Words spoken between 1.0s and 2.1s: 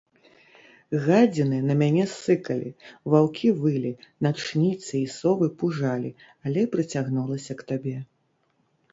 Гадзіны на мяне